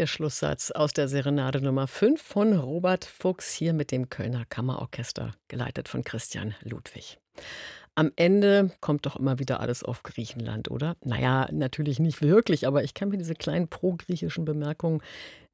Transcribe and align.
Der 0.00 0.06
Schlusssatz 0.06 0.70
aus 0.70 0.94
der 0.94 1.08
Serenade 1.08 1.60
Nummer 1.60 1.86
5 1.86 2.22
von 2.22 2.56
Robert 2.56 3.04
Fuchs 3.04 3.52
hier 3.52 3.74
mit 3.74 3.90
dem 3.90 4.08
Kölner 4.08 4.46
Kammerorchester, 4.48 5.34
geleitet 5.48 5.90
von 5.90 6.04
Christian 6.04 6.54
Ludwig. 6.62 7.18
Am 7.96 8.10
Ende 8.16 8.70
kommt 8.80 9.04
doch 9.04 9.16
immer 9.16 9.38
wieder 9.38 9.60
alles 9.60 9.82
auf 9.82 10.02
Griechenland, 10.02 10.70
oder? 10.70 10.96
Naja, 11.04 11.48
natürlich 11.52 11.98
nicht 11.98 12.22
wirklich, 12.22 12.66
aber 12.66 12.82
ich 12.82 12.94
kann 12.94 13.10
mir 13.10 13.18
diese 13.18 13.34
kleinen 13.34 13.68
pro-griechischen 13.68 14.46
Bemerkungen 14.46 15.02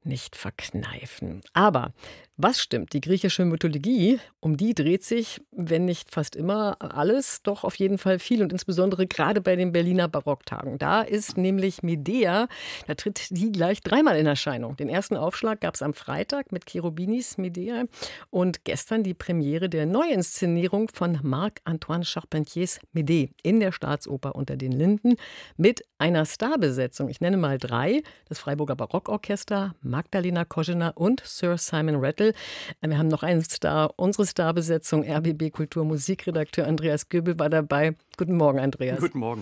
nicht 0.03 0.35
verkneifen. 0.35 1.41
Aber 1.53 1.93
was 2.39 2.61
stimmt? 2.61 2.93
Die 2.93 3.01
griechische 3.01 3.45
Mythologie, 3.45 4.19
um 4.39 4.57
die 4.57 4.75
dreht 4.75 5.03
sich, 5.03 5.41
wenn 5.51 5.85
nicht 5.85 6.11
fast 6.11 6.35
immer 6.35 6.77
alles, 6.79 7.41
doch 7.41 7.63
auf 7.63 7.73
jeden 7.75 7.97
Fall 7.97 8.19
viel 8.19 8.43
und 8.43 8.51
insbesondere 8.51 9.07
gerade 9.07 9.41
bei 9.41 9.55
den 9.55 9.71
Berliner 9.71 10.07
Barocktagen. 10.07 10.77
Da 10.77 11.01
ist 11.01 11.35
nämlich 11.35 11.81
Medea, 11.81 12.47
da 12.85 12.93
tritt 12.93 13.31
die 13.31 13.51
gleich 13.51 13.81
dreimal 13.81 14.17
in 14.17 14.27
Erscheinung. 14.27 14.75
Den 14.77 14.87
ersten 14.87 15.17
Aufschlag 15.17 15.61
gab 15.61 15.73
es 15.73 15.81
am 15.81 15.95
Freitag 15.95 16.51
mit 16.51 16.67
Cherubinis 16.67 17.39
Medea 17.39 17.85
und 18.29 18.63
gestern 18.65 19.01
die 19.01 19.15
Premiere 19.15 19.67
der 19.67 19.87
Neuinszenierung 19.87 20.89
von 20.93 21.19
Marc-Antoine 21.23 22.05
Charpentiers 22.05 22.79
Medea 22.93 23.29
in 23.41 23.59
der 23.59 23.71
Staatsoper 23.71 24.35
unter 24.35 24.57
den 24.57 24.73
Linden 24.73 25.15
mit 25.57 25.81
einer 25.97 26.25
Starbesetzung. 26.25 27.09
Ich 27.09 27.19
nenne 27.19 27.37
mal 27.37 27.57
drei: 27.57 28.03
das 28.29 28.37
Freiburger 28.37 28.75
Barockorchester, 28.75 29.73
Magdalena 29.87 30.45
Koschena 30.45 30.89
und 30.89 31.21
Sir 31.25 31.57
Simon 31.57 31.95
Rattle. 31.97 32.33
Wir 32.81 32.97
haben 32.97 33.07
noch 33.07 33.23
einen 33.23 33.43
Star, 33.43 33.93
unsere 33.97 34.27
Starbesetzung, 34.27 35.03
RBB 35.03 35.51
Kulturmusikredakteur 35.51 36.67
Andreas 36.67 37.09
Göbel 37.09 37.39
war 37.39 37.49
dabei. 37.49 37.95
Guten 38.17 38.35
Morgen, 38.35 38.59
Andreas. 38.59 38.99
Guten 38.99 39.19
Morgen. 39.19 39.41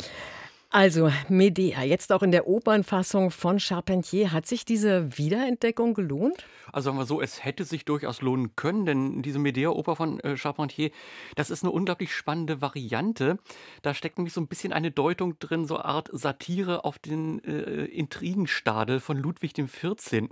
Also 0.75 1.09
Medea, 1.29 1.84
jetzt 1.84 2.11
auch 2.11 2.21
in 2.21 2.34
der 2.34 2.47
Opernfassung 2.47 3.31
von 3.31 3.61
Charpentier. 3.61 4.34
Hat 4.34 4.45
sich 4.45 4.65
diese 4.65 5.17
Wiederentdeckung 5.17 5.93
gelohnt? 5.93 6.43
Also 6.73 6.88
sagen 6.88 6.98
wir 6.98 7.05
so, 7.05 7.21
es 7.21 7.45
hätte 7.45 7.63
sich 7.63 7.85
durchaus 7.85 8.21
lohnen 8.21 8.57
können, 8.57 8.85
denn 8.85 9.21
diese 9.21 9.40
Medea-Oper 9.40 9.96
von 9.96 10.20
äh, 10.20 10.35
Charpentier, 10.35 10.91
das 11.35 11.49
ist 11.49 11.63
eine 11.63 11.71
unglaublich 11.71 12.13
spannende 12.13 12.59
Variante. 12.59 13.37
Da 13.84 13.93
steckt 13.93 14.18
nämlich 14.18 14.34
so 14.34 14.41
ein 14.41 14.48
bisschen 14.48 14.73
eine 14.73 14.91
Deutung 14.91 15.40
drin, 15.40 15.65
so 15.65 15.77
eine 15.77 15.85
Art 15.85 16.09
Satire 16.12 16.84
auf 16.84 16.99
den 16.99 17.41
äh, 17.46 17.85
Intrigenstadel 17.85 18.99
von 18.99 19.15
Ludwig 19.15 19.53
XIV. 19.53 20.27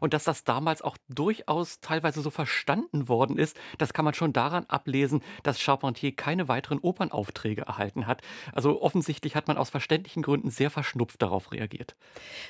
Und 0.00 0.14
dass 0.14 0.24
das 0.24 0.42
damals 0.42 0.82
auch 0.82 0.96
durchaus 1.08 1.78
teilweise 1.78 2.22
so 2.22 2.30
verstanden 2.30 3.06
worden 3.06 3.38
ist, 3.38 3.56
das 3.78 3.92
kann 3.92 4.04
man 4.04 4.14
schon 4.14 4.32
daran 4.32 4.64
ablesen, 4.66 5.22
dass 5.44 5.60
Charpentier 5.60 6.10
keine 6.10 6.48
weiteren 6.48 6.80
Opernaufträge 6.80 7.62
erhalten 7.62 8.08
hat. 8.08 8.22
Also 8.52 8.82
offensichtlich 8.82 9.36
hat 9.36 9.46
man 9.46 9.56
aus 9.56 9.70
verständlichen 9.76 10.22
Gründen 10.22 10.48
sehr 10.48 10.70
verschnupft 10.70 11.20
darauf 11.20 11.52
reagiert. 11.52 11.96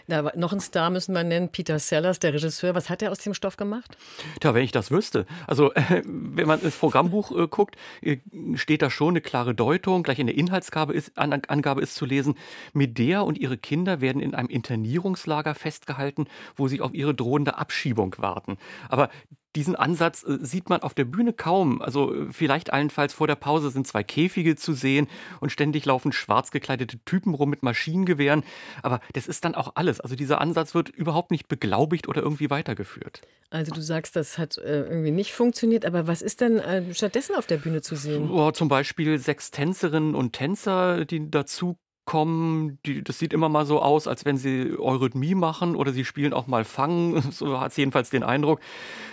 Da, 0.07 0.31
noch 0.37 0.53
ein 0.53 0.61
Star 0.61 0.91
müssen 0.91 1.13
wir 1.13 1.25
nennen, 1.25 1.51
Peter 1.51 1.79
Sellers, 1.81 2.21
der 2.21 2.33
Regisseur. 2.33 2.75
Was 2.77 2.89
hat 2.89 3.03
er 3.03 3.11
aus 3.11 3.19
dem 3.19 3.35
Stoff 3.35 3.57
gemacht? 3.57 3.97
Tja, 4.41 4.55
wenn 4.55 4.63
ich 4.63 4.71
das 4.71 4.93
wüsste. 4.93 5.27
Also, 5.49 5.73
äh, 5.75 6.03
wenn 6.05 6.47
man 6.47 6.61
ins 6.61 6.77
Programmbuch 6.77 7.33
äh, 7.33 7.49
guckt, 7.49 7.77
äh, 8.01 8.19
steht 8.55 8.83
da 8.83 8.91
schon 8.91 9.11
eine 9.11 9.21
klare 9.21 9.55
Deutung. 9.55 10.05
Gleich 10.05 10.21
in 10.21 10.29
der 10.29 10.37
Inhaltsangabe 10.37 10.93
ist, 10.93 11.19
an, 11.19 11.33
Angabe 11.33 11.83
ist 11.83 11.97
zu 11.97 12.07
lesen, 12.07 12.37
Medea 12.73 13.21
und 13.23 13.39
ihre 13.39 13.59
Kinder 13.59 14.01
werden 14.01 14.23
in 14.23 14.35
einem 14.35 14.49
Internierungslager 14.49 15.55
festgehalten, 15.55 16.27
wo 16.55 16.69
sie 16.69 16.81
auf 16.81 16.95
ihre 16.95 17.15
drohende 17.15 17.59
Abschiebung 17.59 18.15
warten. 18.19 18.57
Aber 18.89 19.11
diesen 19.57 19.75
Ansatz 19.75 20.23
äh, 20.23 20.39
sieht 20.41 20.69
man 20.69 20.83
auf 20.83 20.95
der 20.95 21.05
Bühne 21.05 21.33
kaum. 21.33 21.83
Also 21.83 22.15
äh, 22.15 22.27
vielleicht 22.31 22.73
allenfalls 22.73 23.15
vor 23.15 23.27
der 23.27 23.35
Pause 23.35 23.71
sind 23.71 23.87
zwei 23.87 24.05
Käfige 24.05 24.55
zu 24.55 24.75
sehen 24.75 25.09
und 25.41 25.51
ständig 25.51 25.85
laufen 25.87 26.13
schwarz 26.13 26.51
gekleidete 26.51 26.99
Typen 27.05 27.35
rum 27.35 27.51
mit 27.51 27.63
Maschinengewehren. 27.63 28.45
Aber 28.83 29.01
das 29.15 29.27
ist 29.27 29.45
dann 29.45 29.55
auch 29.55 29.73
alles. 29.75 30.01
Also 30.01 30.15
dieser 30.15 30.41
Ansatz 30.41 30.75
wird 30.75 30.91
überhaupt 30.91 31.31
nicht 31.31 31.49
beglaubigt 31.49 32.07
oder 32.07 32.23
irgendwie 32.23 32.51
weitergeführt. 32.51 33.23
Also 33.51 33.73
du 33.73 33.81
sagst, 33.81 34.17
das 34.17 34.39
hat 34.39 34.59
äh, 34.59 34.83
irgendwie 34.83 35.11
nicht 35.11 35.33
funktioniert. 35.33 35.85
Aber 35.85 36.07
was 36.07 36.23
ist 36.23 36.41
denn 36.41 36.59
äh, 36.59 36.95
stattdessen 36.95 37.35
auf 37.35 37.47
der 37.47 37.57
Bühne 37.57 37.81
zu 37.81 37.97
sehen? 37.97 38.31
Oh, 38.31 38.51
zum 38.51 38.69
Beispiel 38.69 39.19
sechs 39.19 39.51
Tänzerinnen 39.51 40.15
und 40.15 40.35
Tänzer, 40.35 41.05
die 41.05 41.31
dazu 41.31 41.79
kommen, 42.07 42.79
die, 42.87 43.03
das 43.03 43.19
sieht 43.19 43.33
immer 43.33 43.49
mal 43.49 43.67
so 43.67 43.83
aus, 43.83 44.07
als 44.07 44.25
wenn 44.25 44.39
sie 44.39 44.73
Eurythmie 44.79 45.35
machen 45.35 45.75
oder 45.75 45.93
sie 45.93 46.05
spielen 46.05 46.33
auch 46.33 46.47
mal 46.47 46.65
Fangen, 46.65 47.21
so 47.33 47.61
hat 47.61 47.73
es 47.73 47.77
jedenfalls 47.77 48.11
den 48.11 48.23
Eindruck. 48.23 48.61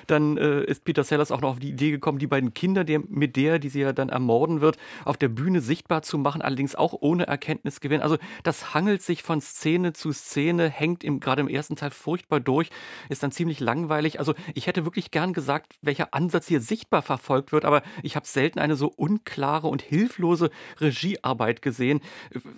Dann 0.05 0.37
äh, 0.37 0.63
ist 0.63 0.85
Peter 0.85 1.03
Sellers 1.03 1.31
auch 1.31 1.41
noch 1.41 1.49
auf 1.49 1.59
die 1.59 1.69
Idee 1.69 1.89
gekommen, 1.89 2.19
die 2.19 2.27
beiden 2.27 2.53
Kinder, 2.53 2.83
der, 2.83 3.01
mit 3.09 3.35
der, 3.35 3.57
die 3.57 3.69
sie 3.69 3.81
ja 3.81 3.93
dann 3.93 4.09
ermorden 4.09 4.61
wird, 4.61 4.77
auf 5.05 5.17
der 5.17 5.29
Bühne 5.29 5.59
sichtbar 5.59 6.03
zu 6.03 6.19
machen, 6.19 6.43
allerdings 6.43 6.75
auch 6.75 6.93
ohne 6.99 7.25
Erkenntnisgewinn. 7.25 8.01
Also 8.01 8.17
das 8.43 8.75
hangelt 8.75 9.01
sich 9.01 9.23
von 9.23 9.41
Szene 9.41 9.93
zu 9.93 10.11
Szene, 10.11 10.69
hängt 10.69 11.03
im, 11.03 11.19
gerade 11.19 11.41
im 11.41 11.47
ersten 11.47 11.75
Teil 11.75 11.89
furchtbar 11.89 12.39
durch, 12.39 12.69
ist 13.09 13.23
dann 13.23 13.31
ziemlich 13.31 13.59
langweilig. 13.59 14.19
Also 14.19 14.35
ich 14.53 14.67
hätte 14.67 14.85
wirklich 14.85 15.09
gern 15.09 15.33
gesagt, 15.33 15.73
welcher 15.81 16.13
Ansatz 16.13 16.47
hier 16.47 16.61
sichtbar 16.61 17.01
verfolgt 17.01 17.51
wird, 17.51 17.65
aber 17.65 17.81
ich 18.03 18.15
habe 18.15 18.27
selten 18.27 18.59
eine 18.59 18.75
so 18.75 18.87
unklare 18.87 19.67
und 19.67 19.81
hilflose 19.81 20.51
Regiearbeit 20.79 21.63
gesehen. 21.63 21.99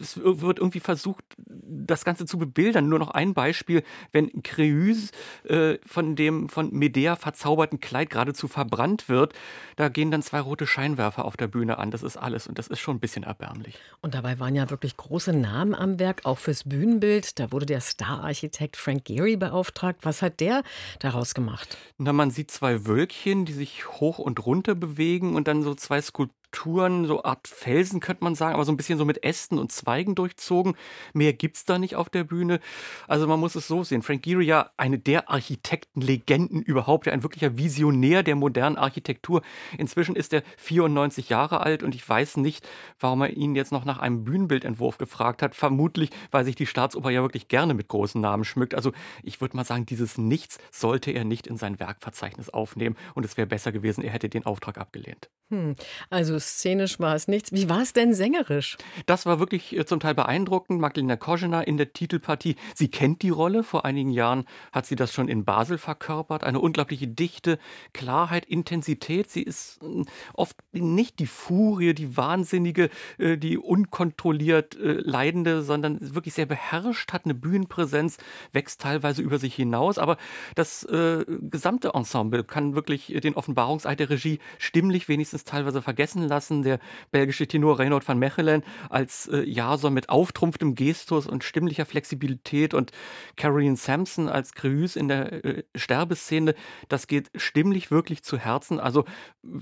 Es 0.02 0.25
wird 0.25 0.59
irgendwie 0.59 0.80
versucht, 0.80 1.24
das 1.38 2.03
Ganze 2.03 2.25
zu 2.25 2.38
bebildern. 2.38 2.90
Nur 2.90 3.00
noch 3.00 3.12
ein 3.12 3.34
Beispiel, 3.34 3.84
wenn 4.12 4.44
Creuse 4.44 5.12
äh, 5.44 5.78
von 5.86 6.16
dem 6.16 6.50
von 6.50 6.72
Medea 6.74 7.16
verzauberten 7.16 7.80
Kleid 7.80 8.09
geradezu 8.09 8.47
verbrannt 8.47 9.08
wird, 9.09 9.34
da 9.75 9.90
gehen 9.90 10.12
dann 10.12 10.22
zwei 10.22 10.40
rote 10.40 10.68
Scheinwerfer 10.68 11.25
auf 11.25 11.38
der 11.38 11.47
Bühne 11.47 11.78
an. 11.78 11.91
Das 11.91 12.03
ist 12.03 12.18
alles 12.18 12.47
und 12.47 12.58
das 12.58 12.68
ist 12.68 12.80
schon 12.80 12.97
ein 12.97 13.00
bisschen 13.00 13.24
erbärmlich. 13.24 13.78
Und 14.02 14.16
dabei 14.16 14.40
waren 14.40 14.56
ja 14.56 14.69
wirklich 14.69 14.97
große 14.97 15.34
Namen 15.34 15.75
am 15.75 16.00
Werk, 16.00 16.22
auch 16.25 16.40
fürs 16.40 16.64
Bühnenbild. 16.64 17.40
Da 17.40 17.52
wurde 17.52 17.66
der 17.66 17.81
Star-Architekt 17.81 18.78
Frank 18.78 19.06
Gehry 19.06 19.38
beauftragt. 19.38 20.00
Was 20.03 20.22
hat 20.22 20.40
der 20.40 20.64
daraus 21.00 21.34
gemacht? 21.34 21.78
Na, 21.97 22.14
man 22.14 22.31
sieht 22.31 22.52
zwei 22.52 22.85
Wölkchen, 22.85 23.46
die 23.46 23.53
sich 23.53 23.88
hoch 23.88 24.19
und 24.19 24.46
runter 24.46 24.75
bewegen 24.75 25.35
und 25.35 25.47
dann 25.47 25.64
so 25.64 25.75
zwei 25.75 26.02
Skulpturen 26.02 26.45
Strukturen, 26.56 27.06
so 27.06 27.24
Art 27.24 27.50
Felsen 27.50 28.00
könnte 28.00 28.24
man 28.24 28.34
sagen, 28.34 28.56
aber 28.56 28.64
so 28.64 28.72
ein 28.72 28.78
bisschen 28.78 28.98
so 28.98 29.04
mit 29.04 29.24
Ästen 29.26 29.60
und 29.60 29.74
Zweigen 29.74 30.16
durchzogen. 30.16 30.76
Mehr 31.14 31.34
gibt 31.34 31.58
es 31.58 31.66
da 31.66 31.78
nicht 31.78 31.98
auf 31.98 32.10
der 32.10 32.24
Bühne. 32.24 32.62
Also 33.10 33.28
man 33.28 33.42
muss 33.42 33.56
es 33.56 33.68
so 33.68 33.84
sehen. 33.84 34.02
Frank 34.02 34.24
Gehry 34.24 34.46
ja 34.46 34.72
eine 34.78 34.98
der 34.98 35.30
Architektenlegenden 35.30 36.62
überhaupt, 36.62 37.08
ja 37.08 37.12
ein 37.12 37.24
wirklicher 37.24 37.58
Visionär 37.58 38.24
der 38.24 38.36
modernen 38.36 38.78
Architektur. 38.78 39.42
Inzwischen 39.78 40.16
ist 40.16 40.32
er 40.32 40.44
94 40.58 41.28
Jahre 41.28 41.60
alt 41.60 41.84
und 41.84 41.94
ich 41.94 42.08
weiß 42.08 42.38
nicht, 42.38 42.66
warum 43.02 43.22
er 43.22 43.32
ihn 43.32 43.54
jetzt 43.56 43.74
noch 43.74 43.84
nach 43.84 44.00
einem 44.00 44.24
Bühnenbildentwurf 44.24 44.98
gefragt 44.98 45.42
hat. 45.42 45.56
Vermutlich, 45.56 46.10
weil 46.32 46.46
sich 46.46 46.56
die 46.56 46.68
Staatsoper 46.68 47.10
ja 47.10 47.22
wirklich 47.22 47.50
gerne 47.50 47.74
mit 47.74 47.90
großen 47.90 48.22
Namen 48.22 48.46
schmückt. 48.46 48.76
Also 48.76 48.94
ich 49.24 49.42
würde 49.42 49.58
mal 49.58 49.66
sagen, 49.66 49.86
dieses 49.86 50.18
Nichts 50.18 50.58
sollte 50.72 51.12
er 51.12 51.26
nicht 51.26 51.48
in 51.48 51.58
sein 51.58 51.82
Werkverzeichnis 51.82 52.50
aufnehmen 52.50 52.96
und 53.14 53.26
es 53.26 53.36
wäre 53.36 53.46
besser 53.46 53.74
gewesen, 53.74 54.06
er 54.06 54.12
hätte 54.12 54.30
den 54.30 54.46
Auftrag 54.46 54.78
abgelehnt. 54.78 55.30
Hm. 55.52 55.76
Also 56.10 56.40
szenisch 56.40 57.00
war 57.00 57.14
es 57.14 57.28
nichts. 57.28 57.52
Wie 57.52 57.70
war 57.70 57.84
es 57.84 57.94
denn 57.94 58.16
sängerisch? 58.16 58.78
Das 59.06 59.28
war 59.28 59.40
wirklich 59.40 59.78
äh, 59.78 59.86
zum 59.86 60.00
Teil 60.00 60.16
beeindruckend. 60.16 60.82
Magdalena 60.82 61.18
Koschena 61.18 61.62
in 61.62 61.78
der 61.78 61.94
Titelpartie. 61.94 62.56
Sie 62.74 62.88
kennt 62.88 63.22
die 63.22 63.30
Rolle. 63.30 63.62
Vor 63.62 63.86
einigen 63.86 64.10
Jahren 64.10 64.46
hat 64.72 64.88
sie 64.88 64.96
das 64.96 65.14
schon 65.14 65.28
in 65.28 65.46
Basel 65.46 65.78
verkörpert. 65.78 66.44
Eine 66.44 66.60
unglaubliche 66.60 67.08
Dichte, 67.08 67.60
Klarheit, 67.94 68.48
Intensität. 68.48 69.30
Sie 69.30 69.44
ist 69.44 69.80
äh, 69.84 70.04
oft 70.34 70.58
nicht 70.72 71.20
die 71.20 71.28
Furie, 71.28 71.94
die 71.94 72.18
Wahnsinnige, 72.18 72.90
äh, 73.20 73.38
die 73.38 73.60
unkontrolliert 73.60 74.76
Leidende, 74.80 75.62
sondern 75.62 76.16
wirklich 76.16 76.34
sehr 76.34 76.46
beherrscht, 76.46 77.14
hat 77.14 77.26
eine 77.26 77.34
Bühnenpräsenz, 77.34 78.18
wächst 78.52 78.82
teilweise 78.82 79.22
über 79.22 79.38
sich 79.38 79.56
hinaus. 79.56 79.98
Aber 79.98 80.18
das 80.56 80.88
gesamte 80.88 81.92
Ensemble 81.94 82.44
kann 82.44 82.76
wirklich 82.76 83.08
den 83.24 83.36
Offenbarungseid 83.36 84.00
der 84.00 84.10
Regie 84.10 84.40
stimmlich 84.58 85.08
wenigstens 85.08 85.34
teilweise 85.44 85.81
vergessen 85.81 86.23
lassen. 86.23 86.63
Der 86.63 86.79
belgische 87.12 87.47
Tenor 87.47 87.79
Reinhold 87.79 88.07
van 88.07 88.18
Mechelen 88.18 88.63
als 88.90 89.28
äh, 89.28 89.44
Jason 89.44 89.94
mit 89.94 90.09
auftrumpftem 90.09 90.75
Gestus 90.75 91.28
und 91.28 91.44
stimmlicher 91.44 91.85
Flexibilität 91.85 92.73
und 92.73 92.91
Caroline 93.35 93.75
Sampson 93.75 94.29
als 94.29 94.53
Creuse 94.53 94.97
in 94.97 95.08
der 95.08 95.46
äh, 95.46 95.64
Sterbeszene. 95.76 96.55
Das 96.90 97.08
geht 97.08 97.29
stimmlich 97.35 97.91
wirklich 97.91 98.23
zu 98.23 98.37
Herzen. 98.37 98.79
Also 98.79 99.05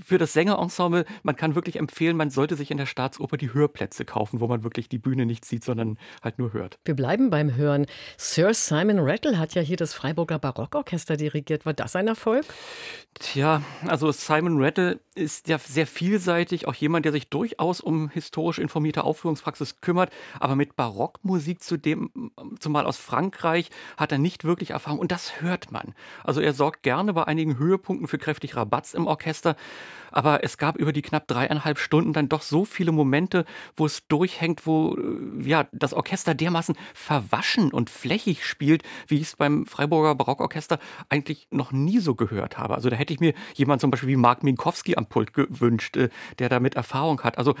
für 0.04 0.18
das 0.18 0.32
Sängerensemble, 0.32 1.04
man 1.22 1.36
kann 1.36 1.54
wirklich 1.54 1.76
empfehlen, 1.76 2.16
man 2.16 2.30
sollte 2.30 2.56
sich 2.56 2.70
in 2.70 2.76
der 2.76 2.86
Staatsoper 2.86 3.36
die 3.36 3.52
Hörplätze 3.52 4.04
kaufen, 4.04 4.40
wo 4.40 4.46
man 4.46 4.62
wirklich 4.64 4.88
die 4.88 4.98
Bühne 4.98 5.26
nicht 5.26 5.44
sieht, 5.44 5.64
sondern 5.64 5.98
halt 6.22 6.38
nur 6.38 6.52
hört. 6.52 6.78
Wir 6.84 6.94
bleiben 6.94 7.30
beim 7.30 7.56
Hören. 7.56 7.86
Sir 8.16 8.54
Simon 8.54 8.98
Rattle 9.00 9.38
hat 9.38 9.54
ja 9.54 9.62
hier 9.62 9.76
das 9.76 9.94
Freiburger 9.94 10.38
Barockorchester 10.38 11.16
dirigiert. 11.16 11.66
War 11.66 11.74
das 11.74 11.96
ein 11.96 12.08
Erfolg? 12.08 12.44
Tja, 13.14 13.62
also 13.86 14.12
Simon 14.12 14.62
Rattle 14.62 15.00
ist 15.14 15.48
ja 15.48 15.58
sehr 15.66 15.86
vielseitig, 15.86 16.66
auch 16.66 16.74
jemand, 16.74 17.04
der 17.04 17.12
sich 17.12 17.28
durchaus 17.28 17.80
um 17.80 18.08
historisch 18.08 18.58
informierte 18.58 19.04
Aufführungspraxis 19.04 19.80
kümmert, 19.80 20.12
aber 20.40 20.56
mit 20.56 20.76
Barockmusik 20.76 21.62
zudem, 21.62 22.10
zumal 22.60 22.86
aus 22.86 22.96
Frankreich, 22.96 23.70
hat 23.96 24.12
er 24.12 24.18
nicht 24.18 24.44
wirklich 24.44 24.70
Erfahrung 24.70 24.98
und 24.98 25.10
das 25.10 25.40
hört 25.40 25.72
man. 25.72 25.94
Also 26.22 26.40
er 26.40 26.52
sorgt 26.52 26.82
gerne 26.82 27.12
bei 27.12 27.24
einigen 27.24 27.58
Höhepunkten 27.58 28.08
für 28.08 28.18
kräftig 28.18 28.56
Rabatz 28.56 28.94
im 28.94 29.06
Orchester, 29.06 29.56
aber 30.14 30.44
es 30.44 30.58
gab 30.58 30.76
über 30.76 30.92
die 30.92 31.02
knapp 31.02 31.26
dreieinhalb 31.26 31.78
Stunden 31.78 32.12
dann 32.12 32.28
doch 32.28 32.42
so 32.42 32.64
viele 32.64 32.92
Momente, 32.92 33.44
wo 33.74 33.84
es 33.84 34.06
durchhängt, 34.06 34.64
wo 34.64 34.96
äh, 34.96 35.42
ja, 35.42 35.66
das 35.72 35.92
Orchester 35.92 36.34
dermaßen 36.34 36.76
verwaschen 36.94 37.72
und 37.72 37.90
flächig 37.90 38.46
spielt, 38.46 38.84
wie 39.08 39.16
ich 39.16 39.22
es 39.22 39.36
beim 39.36 39.66
Freiburger 39.66 40.14
Barockorchester 40.14 40.78
eigentlich 41.08 41.48
noch 41.50 41.72
nie 41.72 41.98
so 41.98 42.14
gehört 42.14 42.58
habe. 42.58 42.74
Also 42.74 42.90
da 42.90 42.96
hätte 42.96 43.12
ich 43.12 43.18
mir 43.18 43.34
jemand 43.54 43.80
zum 43.80 43.90
Beispiel 43.90 44.10
wie 44.10 44.16
Mark 44.16 44.44
Minkowski 44.44 44.96
am 44.96 45.06
Pult 45.06 45.32
gewünscht, 45.54 45.96
äh, 45.96 46.08
der 46.38 46.48
damit 46.48 46.74
Erfahrung 46.74 47.22
hat. 47.22 47.38
Also 47.38 47.54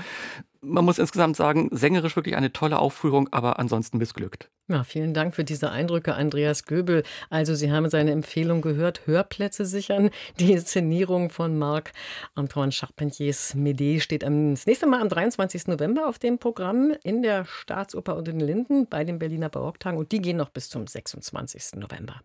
man 0.64 0.84
muss 0.84 0.98
insgesamt 0.98 1.36
sagen, 1.36 1.68
sängerisch 1.72 2.16
wirklich 2.16 2.36
eine 2.36 2.52
tolle 2.52 2.78
Aufführung, 2.78 3.28
aber 3.32 3.58
ansonsten 3.58 3.98
missglückt. 3.98 4.50
Ja, 4.68 4.82
vielen 4.82 5.12
Dank 5.12 5.34
für 5.34 5.44
diese 5.44 5.70
Eindrücke, 5.70 6.14
Andreas 6.14 6.64
Göbel. 6.64 7.02
Also, 7.28 7.54
Sie 7.54 7.70
haben 7.70 7.90
seine 7.90 8.12
Empfehlung 8.12 8.62
gehört: 8.62 9.06
Hörplätze 9.06 9.66
sichern. 9.66 10.10
Die 10.40 10.52
Inszenierung 10.52 11.28
von 11.28 11.58
Marc-Antoine 11.58 12.72
Charpentiers 12.72 13.54
Médée 13.54 14.00
steht 14.00 14.22
das 14.22 14.66
nächste 14.66 14.86
Mal 14.86 15.02
am 15.02 15.10
23. 15.10 15.66
November 15.66 16.08
auf 16.08 16.18
dem 16.18 16.38
Programm 16.38 16.94
in 17.02 17.22
der 17.22 17.44
Staatsoper 17.44 18.16
und 18.16 18.26
in 18.28 18.40
Linden 18.40 18.86
bei 18.86 19.04
den 19.04 19.18
Berliner 19.18 19.50
Barocktagen. 19.50 19.98
Und 19.98 20.12
die 20.12 20.22
gehen 20.22 20.38
noch 20.38 20.48
bis 20.48 20.70
zum 20.70 20.86
26. 20.86 21.74
November. 21.76 22.22